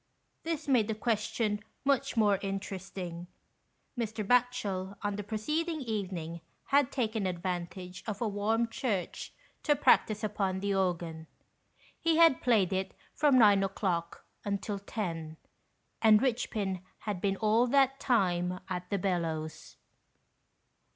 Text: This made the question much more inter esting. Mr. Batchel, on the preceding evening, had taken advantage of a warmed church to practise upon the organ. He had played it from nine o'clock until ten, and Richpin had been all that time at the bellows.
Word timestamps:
This 0.41 0.67
made 0.67 0.87
the 0.87 0.95
question 0.95 1.63
much 1.85 2.17
more 2.17 2.37
inter 2.37 2.77
esting. 2.77 3.27
Mr. 3.95 4.25
Batchel, 4.25 4.97
on 5.03 5.15
the 5.15 5.21
preceding 5.23 5.79
evening, 5.79 6.41
had 6.69 6.91
taken 6.91 7.27
advantage 7.27 8.03
of 8.07 8.19
a 8.19 8.27
warmed 8.27 8.71
church 8.71 9.31
to 9.61 9.75
practise 9.75 10.23
upon 10.23 10.59
the 10.59 10.73
organ. 10.73 11.27
He 11.99 12.17
had 12.17 12.41
played 12.41 12.73
it 12.73 12.95
from 13.13 13.37
nine 13.37 13.61
o'clock 13.61 14.25
until 14.43 14.79
ten, 14.79 15.37
and 16.01 16.19
Richpin 16.19 16.81
had 17.01 17.21
been 17.21 17.37
all 17.37 17.67
that 17.67 17.99
time 17.99 18.59
at 18.69 18.89
the 18.89 18.97
bellows. 18.97 19.77